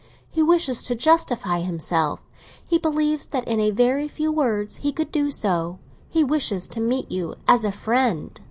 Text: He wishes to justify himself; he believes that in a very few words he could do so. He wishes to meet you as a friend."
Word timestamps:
He 0.31 0.41
wishes 0.41 0.81
to 0.85 0.95
justify 0.95 1.59
himself; 1.59 2.25
he 2.67 2.79
believes 2.79 3.27
that 3.27 3.47
in 3.47 3.59
a 3.59 3.69
very 3.69 4.07
few 4.07 4.31
words 4.31 4.77
he 4.77 4.91
could 4.91 5.11
do 5.11 5.29
so. 5.29 5.77
He 6.09 6.23
wishes 6.23 6.67
to 6.69 6.81
meet 6.81 7.11
you 7.11 7.35
as 7.47 7.63
a 7.63 7.71
friend." 7.71 8.39